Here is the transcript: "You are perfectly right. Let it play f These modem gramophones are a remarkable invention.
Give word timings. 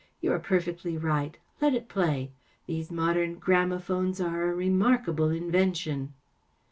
"You 0.19 0.31
are 0.31 0.39
perfectly 0.39 0.97
right. 0.97 1.37
Let 1.61 1.75
it 1.75 1.87
play 1.87 2.31
f 2.31 2.31
These 2.65 2.89
modem 2.89 3.37
gramophones 3.37 4.19
are 4.19 4.49
a 4.49 4.55
remarkable 4.55 5.29
invention. 5.29 6.15